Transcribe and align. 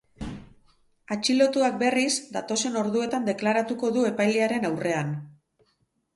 Atxilotuak, 1.15 1.77
berriz, 1.83 2.13
datozen 2.39 2.81
orduetan 2.81 3.29
deklaratuko 3.29 3.93
du 3.99 4.09
epailearen 4.15 4.69
aurrean. 4.73 5.15